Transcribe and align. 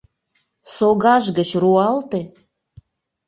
Согаж 0.75 1.25
гыч 1.37 1.49
руалте! 1.61 2.21